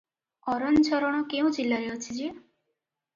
ଅରନଝରଣ 0.53 1.19
କେଉଁ 1.33 1.51
ଜିଲ୍ଲାରେ 1.57 1.91
ଅଛି 1.97 2.17
ଯେ? 2.21 2.31